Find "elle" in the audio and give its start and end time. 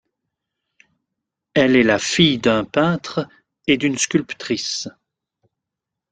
1.53-1.75